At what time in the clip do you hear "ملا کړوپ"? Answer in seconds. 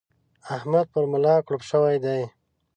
1.11-1.63